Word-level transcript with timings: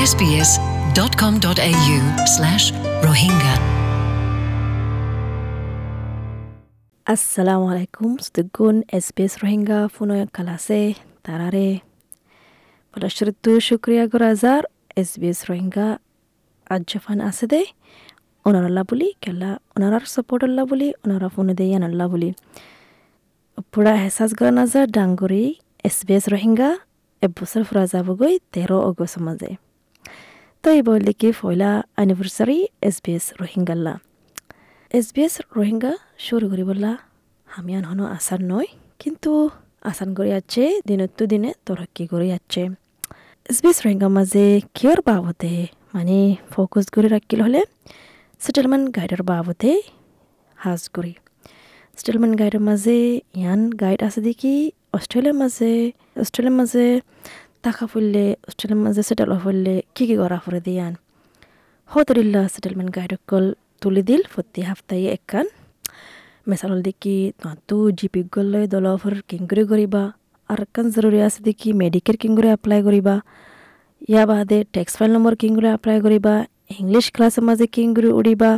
sbs.com.au 0.00 1.96
slash 2.34 2.64
rohingya. 3.02 3.54
assalamu 7.06 7.64
alaikum, 7.72 8.10
sudgun 8.26 8.76
sbs 8.94 9.32
rohingya 9.42 9.78
funo 9.90 10.14
kalase, 10.36 10.80
tarare. 11.24 11.68
ফলশ্রুতু 12.94 13.50
শুক্রিয়া 13.60 14.04
গরাজার 14.12 14.62
SBS 14.96 15.40
Rohingya 15.48 15.88
আজ্জফান 16.70 17.18
আছে 17.28 17.46
দে 17.52 17.60
ওনারাল্লা 18.46 18.82
বলি 18.90 19.08
কেলা 19.22 19.50
ওনারার 19.76 20.04
সাপোর্ট 20.14 20.42
আল্লাহ 20.48 20.64
বলি 20.72 20.88
ওনারা 21.04 21.28
ফোনে 21.34 21.54
দেই 21.60 21.70
আল্লাহ 21.88 22.06
বলি 22.14 22.30
পুরা 23.72 23.94
হেসাস 24.02 24.30
গরা 24.38 24.52
নাজার 24.58 24.86
ডাঙ্গরি 24.96 25.44
এসবিএস 25.84 26.24
রোহিঙ্গা 26.32 26.70
এবছর 27.22 27.62
ফুরা 27.68 27.84
যাবগৈ 27.92 28.34
তেরো 28.54 28.76
অগস্ট 28.90 29.18
মাঝে 30.58 30.64
তো 30.64 30.70
এই 30.72 30.82
বললি 30.82 31.12
কি 31.12 31.28
ফয়লা 31.32 31.70
অ্যানিভার্সারি 31.96 32.58
এসবিএস 32.82 33.26
রোহিঙ্গাল্লা 33.40 33.94
এসবিএস 34.90 35.34
রোহিঙ্গা 35.56 35.92
শুরু 36.18 36.46
করি 36.50 36.64
বললা 36.64 36.90
আমি 37.48 37.70
আনহনো 37.74 38.04
আসান 38.16 38.40
নয় 38.44 38.68
কিন্তু 39.00 39.30
আসান 39.82 40.08
করে 40.14 40.28
যাচ্ছে 40.28 40.62
দিনতো 40.86 41.22
দিনে 41.26 41.50
তরক্কি 41.66 42.04
করে 42.06 42.26
যাচ্ছে 42.26 42.62
এসবিএস 43.46 43.78
রোহিঙ্গা 43.84 44.08
মাঝে 44.08 44.44
কিয়র 44.74 45.00
বাবদে 45.06 45.54
মানে 45.94 46.18
ফোকাস 46.50 46.86
করে 46.94 47.08
রাখিল 47.08 47.40
হলে 47.42 47.60
সেটেলমেন্ট 48.40 48.86
গাইডের 48.96 49.22
বাবদে 49.22 49.72
হাজ 50.56 50.82
করি 50.88 51.12
সেটেলমেন্ট 51.98 52.34
গাইডের 52.40 52.62
মাঝে 52.68 52.98
ইয়ান 53.34 53.60
গাইড 53.82 54.00
আছে 54.02 54.20
দেখি 54.20 54.54
অস্ট্রেলিয়ার 54.92 55.36
মাঝে 55.42 55.72
অস্ট্রেলিয়ার 56.16 56.56
মাঝে 56.60 56.86
টাকা 57.64 57.84
ফুললে 57.90 58.24
অস্ট্রেলিয়ার 58.48 58.80
মাঝে 58.84 59.02
সেটেল 59.08 59.30
ফুললে 59.42 59.74
কী 59.94 60.04
কী 60.08 60.16
করা 60.22 60.38
ফুরে 60.44 60.60
দিয়ান 60.66 60.92
হতরিল্লা 61.90 62.42
সেটেলমেন্ট 62.54 62.90
গাইড 62.96 63.12
অকল 63.18 63.44
তুলি 63.82 64.02
দিল 64.08 64.22
প্রতি 64.32 64.60
হাফতাই 64.68 65.02
একখান 65.16 65.46
মেসাল 66.48 66.72
দেখি 66.86 67.16
তু 67.68 67.76
জিপি 67.98 68.20
গলৈ 68.34 68.64
দলফর 68.74 69.14
কিংগুৰি 69.30 69.62
কৰিবা 69.72 70.02
আর 70.50 70.58
একখান 70.64 70.86
জরুরি 70.94 71.18
আছে 71.26 71.40
দেখি 71.48 71.68
মেডিকেল 71.82 72.16
কিংগুৰি 72.22 72.48
এপ্লাই 72.56 72.80
কৰিবা 72.86 73.14
ইয়া 74.08 74.22
বাদে 74.30 74.58
টেক্স 74.74 74.92
ফাইল 74.98 75.10
নম্বৰ 75.16 75.34
কিংগুৰি 75.42 75.68
এপ্লাই 75.76 75.98
কৰিবা 76.04 76.34
ইংলিছ 76.74 77.06
ক্লাছৰ 77.14 77.44
মাজে 77.48 77.66
কিংগুৰি 77.74 78.08
উৰিবা 78.18 78.50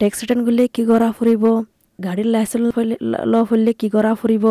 টেক্স 0.00 0.16
ৰিটাৰ্ণ 0.22 0.40
কৰিলে 0.46 0.64
কি 0.74 0.82
কৰা 0.90 1.08
ফুৰিব 1.16 1.44
গাড়ীৰ 1.98 2.28
লাইচেন্স 2.34 2.66
ল 3.32 3.34
ফুৰিলে 3.48 3.72
কি 3.80 3.88
কৰা 3.94 4.12
ফুৰিব 4.20 4.44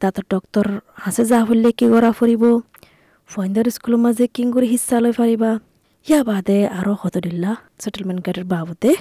দাঁতৰ 0.00 0.24
ডক্তৰ 0.32 0.66
হাঁচে 1.02 1.22
যা 1.30 1.38
ফুৰিলে 1.46 1.70
কি 1.78 1.86
কৰা 1.92 2.10
ফুৰিব 2.18 2.42
ফইন্দাৰ 3.30 3.68
স্কুলৰ 3.76 4.00
মাজে 4.04 4.24
কিংগুৰি 4.36 4.66
হিচ্ছা 4.72 4.96
লৈ 5.04 5.12
পাৰিবা। 5.18 5.50
ইয়া 6.06 6.20
বাদে 6.30 6.56
আৰু 6.78 6.92
সতদিল্লা 7.02 7.52
সেটেলমেন্ট 7.82 8.20
গাড়ীৰ 8.26 8.46
বাবদে 8.52 8.92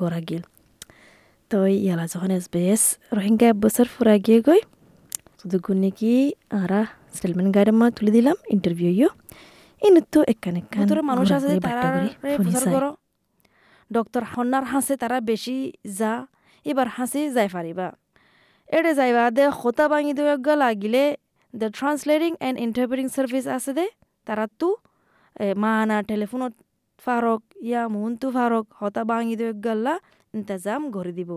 গৰা 0.00 0.20
গিল। 0.28 0.42
তো 1.50 1.58
ইয়ালা 1.66 2.04
যখন 2.12 2.30
এস 2.36 2.46
বি 2.52 2.60
এস 2.74 2.82
রোহিঙ্গা 3.16 3.46
এক 3.52 3.56
বছর 3.64 3.86
ফুরা 3.94 4.14
গিয়ে 4.26 4.38
গই 4.46 4.60
শুধু 5.40 5.56
নাকি 5.82 6.12
আরা 6.60 6.80
সেটেলমেন্ট 7.16 7.50
গাড়ির 7.56 7.74
মা 7.80 7.86
তুলে 7.96 8.10
দিলাম 8.16 8.36
ইন্টারভিউ 8.54 8.90
ইয়ে 8.98 9.08
ইনু 9.82 10.00
তো 10.12 10.20
একান 10.32 10.56
ভিতরে 10.80 11.02
মানুষ 11.10 11.26
আছে 11.36 11.48
তারা। 11.66 12.90
ডক্টর 13.90 14.22
হন্নার 14.32 14.64
হাসে 14.72 14.94
তারা 15.02 15.16
বেশি 15.30 15.56
যা 15.98 16.12
এবার 16.66 16.88
হাসি 16.96 17.20
যাই 17.36 17.48
পারিবা 17.54 17.86
এড়ে 18.76 18.92
যাইবা 18.98 19.22
দে 19.36 19.44
হতা 19.60 19.84
ভাঙি 19.92 20.12
দে 20.18 20.22
লাগিলে 20.64 21.02
the 21.54 21.68
translating 21.78 22.32
and 22.40 22.56
interpreting 22.66 23.06
service 23.16 23.44
আছে 23.56 23.72
দে 23.78 23.86
তারা 24.26 24.44
তু 24.60 24.68
মানা 25.64 25.96
টেলিফোনত 26.10 26.54
ফারক 27.02 27.42
ইয়া 27.68 27.82
মুহন্তু 27.94 28.26
ফারক 28.36 28.64
হতা 28.80 29.02
ভাঙি 29.10 29.34
দে 29.40 29.46
গল্লা 29.66 29.94
ইন্তজাম 30.34 30.82
করে 30.96 31.12
দিব 31.18 31.32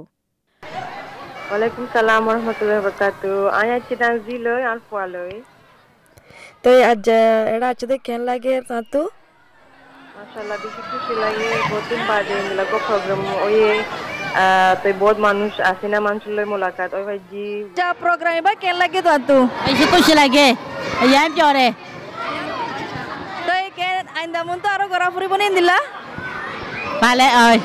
Waalaikumsalam 1.49 2.21
warahmatullahi 2.25 2.79
wabarakatuh. 2.81 3.53
Anya 3.53 3.77
cidang 3.87 4.15
ziloi 4.25 4.63
alfualoi. 4.73 5.37
তো 6.63 6.69
আজ 6.91 7.07
এড়া 7.53 7.67
আছে 7.73 7.85
দে 7.91 7.95
কেন 8.07 8.21
লাগে 8.29 8.53
তাতু 8.69 9.01
Mashallah 10.17 10.57
বেশি 10.63 10.81
খুশি 10.89 11.13
লাগে 11.23 11.47
বহুত 11.69 11.85
দিন 11.89 12.01
বাদে 12.09 12.35
মিলাগো 12.47 12.77
প্রোগ্রাম 12.87 13.21
তো 14.81 14.87
বহুত 15.01 15.17
মানুষ 15.27 15.51
আসে 15.71 15.87
না 15.93 15.97
মানুষের 16.07 16.47
মোলাকাত 16.51 16.91
ওই 16.97 17.03
ভাই 17.07 17.19
জি 17.29 17.45
যা 17.77 17.87
প্রোগ্রাম 18.01 18.33
বা 18.47 18.53
কেন 18.63 18.75
লাগে 18.81 19.01
তাতু 19.07 19.37
বেশি 19.65 19.85
খুশি 19.91 20.13
লাগে 20.21 20.47
ইয়াম 21.05 21.29
চরে 21.37 21.67
তো 23.45 23.51
এই 23.57 23.69
কেন 23.79 24.03
আইন্দা 24.17 24.39
মন 24.47 24.57
তো 24.63 24.67
আরও 24.75 24.85
গড়া 24.91 25.07
ফুরিব 25.13 25.33
নিন 25.41 25.51
দিলা 25.57 25.77
ভালে 27.03 27.25
ওই 27.43 27.57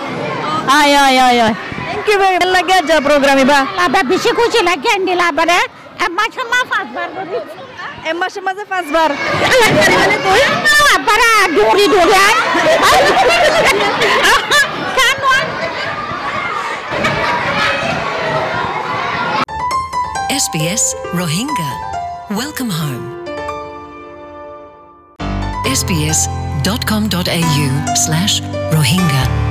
ওই 0.76 0.90
ওই 1.04 1.14
ওই 1.26 1.36
ওই 1.46 1.54
থ্যাংক 1.84 2.06
ইউ 2.10 2.16
ভেরি 2.22 2.48
লাগে 2.56 2.76
যা 2.88 2.96
প্রোগ্রাম 3.06 3.38
বা 3.50 3.60
আবার 3.84 4.04
বেশি 4.12 4.30
খুশি 4.38 4.60
লাগে 4.68 4.92
দিলা 5.08 5.24
আবার 5.32 5.48
এমা 6.04 6.24
সমা 6.34 6.60
পাঁচবার 6.72 7.08
করি 7.16 7.36
এ 8.08 8.10
মাসে 8.20 8.40
মাঝে 8.46 8.64
পাঁচবার 8.72 9.10
আবার 10.96 11.20
দৌড়ি 11.56 11.84
দৌড়ি 11.92 12.16
SBS 20.38 20.94
Rohingya. 21.18 21.70
Welcome 22.30 22.70
home. 22.70 23.26
sbs.com.au 25.66 27.66
slash 28.06 28.38
rohingya. 28.70 29.47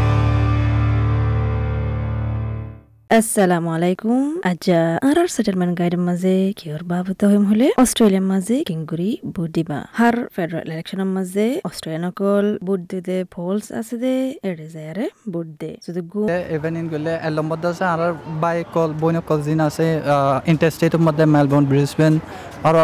আসসালামু 3.09 3.69
আলাইকুম 3.77 4.21
আজ 4.51 4.65
আর 5.07 5.17
সেটেলমেন্ট 5.35 5.73
গাইডের 5.79 6.03
মাঝে 6.09 6.33
কিয়র 6.59 6.81
বাবত 6.91 7.21
হইম 7.31 7.43
হলে? 7.51 7.67
অস্ট্রেলিয়ার 7.83 8.25
মাঝে 8.31 8.55
কিংগুরি 8.69 9.09
ভোট 9.35 9.49
দিবা 9.55 9.79
হার 9.99 10.15
ফেডারেল 10.35 10.67
ইলেকশনের 10.67 11.09
মাঝে 11.17 11.45
অস্ট্রেলিয়ান 11.69 12.03
অকল 12.11 12.45
ভোট 12.67 12.81
দিতে 12.91 13.17
ফলস 13.33 13.65
আছে 13.79 13.95
দে, 14.03 14.13
এড়ে 14.49 14.67
যায় 14.73 14.87
আরে 14.91 15.05
ভোট 15.33 15.47
দে 15.61 15.71
শুধু 15.85 16.01
গু 16.11 16.21
ইভেনিং 16.57 16.83
গ'লে 16.93 17.13
এলম 17.27 17.45
মধ্যে 17.51 17.67
আছে 17.73 17.85
আৰু 17.93 18.07
বাই 18.43 18.57
কল 18.75 18.89
বইন 19.01 19.17
কল 19.29 19.39
যিন 19.47 19.59
আছে 19.67 19.85
ষ্টেটৰ 20.75 21.01
মধ্যে 21.07 21.23
মেলবৰ্ণ 21.35 21.63
ব্ৰিজবেন 21.71 22.13
আৰু 22.67 22.77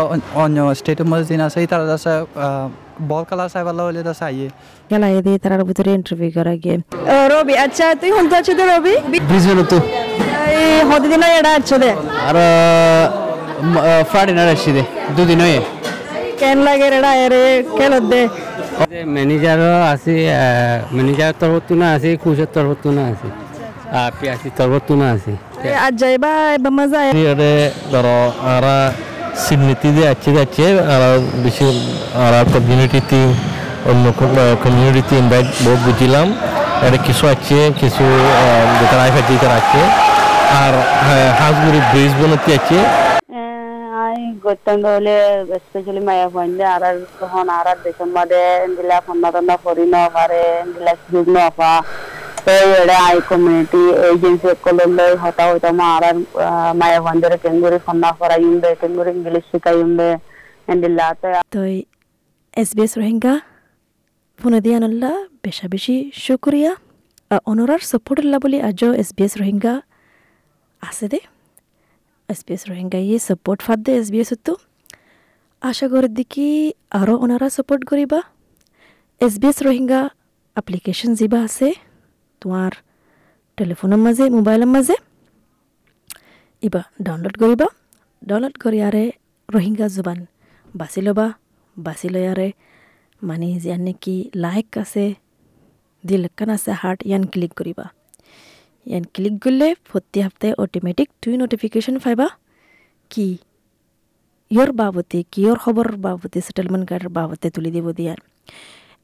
অন্য 0.44 0.58
ষ্টেটৰ 0.80 1.08
মধ্যে 1.12 1.26
যিন 1.32 1.42
আছে 1.48 1.60
তাৰ 1.72 1.82
আছে 1.98 2.14
বল 3.12 3.24
कला 3.30 3.46
साहब 3.54 3.66
वाला 3.68 3.84
वाले 3.88 4.02
दस 4.10 4.20
आइए 4.28 4.48
गला 4.92 5.08
ये 5.16 5.22
दे 5.26 5.32
तारा 5.44 5.64
बुतरे 5.70 5.92
इंटरव्यू 6.00 6.30
करा 6.38 6.54
गे 6.66 6.74
রবি 7.34 7.54
আচ্ছা 7.66 7.86
তুই 8.02 8.12
হন্ত 8.18 8.32
আছো 8.40 8.54
তো 8.60 8.64
রবি? 8.72 8.96
বিজনেস 9.32 9.68
তো। 9.72 9.78
এই 10.58 10.74
হদ 10.90 11.04
দিন 11.12 11.24
এডা 11.40 11.52
আছো 11.60 11.76
দে 11.84 11.92
আর 12.28 12.38
ফ্রাইডে 14.10 14.34
না 14.38 14.44
রাশি 14.50 14.72
দে 14.76 14.84
দুদিন 15.16 15.40
হয়ে। 15.46 15.60
কেন 16.42 16.58
লাগে 16.68 16.88
রেডা 16.94 17.12
এরে 17.26 17.44
কেন 17.78 17.94
দে? 18.12 18.22
ম্যানেজার 19.16 19.60
আছে 19.94 20.16
ম্যানেজার 20.96 21.32
তরফ 21.42 21.62
তো 21.70 21.74
না 21.82 21.88
আছে 21.96 22.10
কুশের 22.24 22.50
তরফ 22.56 22.72
তো 22.84 22.90
না 22.98 23.04
আছে। 23.12 23.28
আর 24.00 24.12
পিয়াসি 24.20 24.50
তরফ 24.58 24.82
তো 24.88 24.94
না 25.02 25.08
আছে। 25.16 25.34
আজ 25.86 25.94
যাইবা 26.02 26.32
এবার 26.58 26.74
মজা 26.78 27.00
আরে 27.34 27.54
ধরো 27.94 28.20
আরা 28.54 28.78
সিডনিতে 29.44 29.88
যাচ্ছে 29.98 30.30
যাচ্ছে, 30.38 30.66
আর 30.94 31.02
বেশি, 31.44 31.66
আর 32.24 32.34
কমিউনিটিতে 32.54 33.20
অন্য 33.92 34.06
কমিউনিটিতে 34.64 35.14
ইনভাইট 35.22 35.48
বহুত 35.66 35.80
বুঝিলাম। 35.88 36.28
এটা 36.86 37.00
কিছু 37.08 37.24
আছে, 37.34 37.58
কিছু 37.82 38.06
যেটা 38.80 38.96
রাইফ 39.02 39.16
আছে 39.22 39.34
আছে 39.60 39.82
আর 40.62 40.74
হাঁসগুড়ি 41.40 41.80
ব্রিজ 41.92 42.12
বনতে 42.20 42.52
আছে। 42.60 42.78
আর 46.74 46.84
আর 47.70 47.78
দেশন 47.86 48.10
বাদে 48.16 48.44
দিলা 48.76 48.98
ফন্না 49.06 49.30
টন্না 49.34 49.56
ফরি 49.64 49.86
ন 49.94 49.96
পারে 50.16 50.44
দিলা 50.74 50.94
সুযোগ 52.46 52.50
ন 52.50 52.50
পা 52.50 52.50
তো 52.50 52.54
এড়ে 52.82 52.96
আই 53.00 53.18
কমিউনিটি 53.30 53.82
এজেন্সি 54.08 54.50
কললে 54.64 55.06
হতা 55.24 55.44
হইতা 55.52 55.70
মা 55.72 55.86
আর 55.96 56.04
মায়া 56.76 57.00
ফাইন্ডে 57.02 57.38
কেঙ্গুরি 57.38 57.78
ফন্না 57.86 58.10
ফরা 58.20 58.36
ইউন্দে 58.36 58.70
কেঙ্গুরি 58.82 59.12
ইংলিশ 59.12 59.44
শিখা 59.52 59.72
ইউন্দে 59.72 60.10
দিলা 60.82 61.08
তো 61.14 61.28
তো 61.52 61.62
এসবিএস 62.54 62.94
রোহিঙ্গা 62.98 63.34
ফোনে 64.40 64.60
দিয়ে 64.62 64.76
আনল্লা 64.76 65.12
বেশা 65.44 65.66
বেশি 65.68 65.96
শুক্রিয়া 66.26 66.72
অনরার 67.46 67.82
সাপোর্ট 67.92 68.20
আল্লাহ 68.20 68.40
বলি 68.40 68.58
আজও 68.62 68.90
এসবিএস 68.94 69.34
রোহিঙ্গা 69.38 69.82
আছে 70.84 71.06
দে 71.08 71.20
এসবিএস 72.30 72.64
রোহিঙ্গা 72.70 73.00
ইয়ে 73.08 73.20
সাপোর্ট 73.20 73.60
ফাদ 73.62 73.80
দে 73.86 73.92
এসবিএস 74.02 74.32
তো 74.46 74.54
আশা 75.62 75.86
করি 75.92 76.10
দেখি 76.10 76.74
আরও 76.92 77.14
ওনারা 77.16 77.48
সাপোর্ট 77.50 77.82
করিবা 77.92 78.20
এসবিএস 79.22 79.58
রোহিঙ্গা 79.66 80.02
এপ্লিকেশন 80.58 81.14
যিবা 81.14 81.40
আছে 81.44 81.68
তোমাৰ 82.44 82.72
টেলিফোনৰ 83.58 84.00
মাজে 84.06 84.26
মোবাইলৰ 84.30 84.70
মাজে 84.76 84.96
ইবা 86.64 86.82
ডাউনলোড 87.06 87.36
কৰিবা 87.42 87.68
ডাউনলোড 88.22 88.56
কৰি 88.64 88.80
আৰে 88.88 89.04
ৰোহিংগা 89.50 89.88
জুবান 89.96 90.20
বাছি 90.74 91.02
ল'বা 91.02 91.28
বাছি 91.78 92.08
লৈ 92.14 92.26
আৰে 92.28 92.48
মানে 93.22 93.50
যে 93.64 93.76
নাকি 93.80 94.16
লাইক 94.36 94.78
আছে 94.84 95.06
দিল 96.04 96.24
কান 96.38 96.50
আছে 96.56 96.72
হার্ট 96.82 97.00
ইয়ান 97.10 97.24
ক্লিক 97.34 97.52
করিবা 97.60 97.86
ইয়ান 98.86 99.04
ক্লিক 99.16 99.36
করলে 99.44 99.68
প্রতি 99.90 100.20
সপ্তাহে 100.24 100.54
অটোমেটিক 100.64 101.08
তুই 101.22 101.34
নোটিফিকেশন 101.44 101.96
পাইবা 102.04 102.28
কি 103.12 103.28
ইয়র 104.52 104.70
বাবতে 104.82 105.18
কিয়র 105.34 105.58
খবর 105.64 105.86
বাবতে 106.06 106.38
সেটেলমেন্ট 106.48 106.86
কার্ডের 106.90 107.12
বাবতে 107.18 107.48
তুলি 107.56 107.70
দিব 107.76 107.88
দিয়ান 107.98 108.20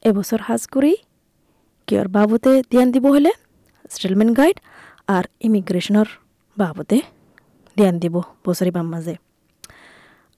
এবছর 0.02 0.40
হাজ 0.48 0.62
করি 0.66 0.92
কিয়র 1.90 2.08
বাবতে 2.16 2.52
দিয়ান 2.70 2.88
দিব 2.94 3.04
হলে 3.16 3.32
সেটেলমেন্ট 3.92 4.32
গাইড 4.38 4.56
আর 5.14 5.24
ইমিগ্রেশনের 5.46 6.08
বাবতে 6.56 6.96
ধ্যান 7.78 7.94
দিব 8.02 8.14
বছরি 8.46 8.70
বাম 8.76 8.86
মাঝে। 8.92 9.14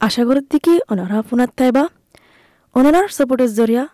আশা 0.06 0.22
করি 0.28 0.40
দিকে 0.52 0.75
ওনারা 0.93 1.19
ফোনাত 1.28 1.50
থাইবা 1.58 1.84
ওনার 2.78 3.06
সাপোর্টের 3.16 3.50
জরিয়া 3.58 3.84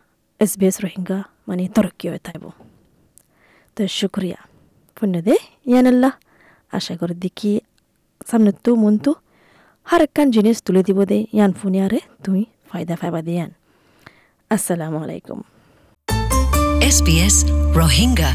এস 0.44 0.52
বি 0.58 0.66
এস 0.70 0.76
রোহিঙ্গা 0.84 1.18
মানে 1.48 1.62
তরক্কি 1.76 2.06
হয়ে 2.10 2.22
থাইব 2.26 2.44
তো 3.74 3.82
শুক্রিয়া 3.98 4.38
পুণ্য 4.96 5.14
দে, 5.26 5.34
ইয়ানাল্লাহ। 5.70 6.12
আশা 6.76 6.94
করি 7.00 7.14
দেখি 7.24 7.52
সামনে 8.28 8.50
তো 8.64 8.70
মন 8.82 8.94
তো 9.04 9.12
হার 9.88 10.00
একখান 10.06 10.26
জিনিস 10.36 10.56
তুলে 10.66 10.82
দিব 10.88 10.98
দে, 11.10 11.18
ইয়ান 11.36 11.52
ফুনিয়ারে 11.58 12.00
তুমি 12.24 12.42
ফায়দা 12.70 12.94
ফাইবা 13.00 13.20
দিয়ান। 13.28 13.50
আসসালামু 14.54 14.98
আলাইকুম। 15.04 15.40
SBS 16.78 17.42
Rohingya. 17.74 18.30